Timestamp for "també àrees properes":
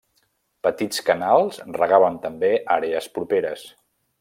2.25-3.69